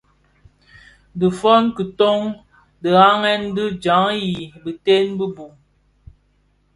Dhi 1.19 1.27
fon 1.39 1.63
kitoň 1.75 2.21
didhagen 2.81 3.43
di 3.55 3.65
jaň 3.83 4.13
i 4.29 4.29
biteën 4.63 5.07
bi 5.17 5.25
bum, 5.35 5.51